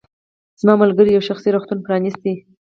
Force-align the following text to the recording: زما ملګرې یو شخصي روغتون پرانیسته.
زما 0.61 0.73
ملګرې 0.83 1.11
یو 1.13 1.27
شخصي 1.29 1.49
روغتون 1.51 1.79
پرانیسته. 1.85 2.31